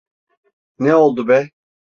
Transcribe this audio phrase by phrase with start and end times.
[0.79, 1.51] Ne oldu be?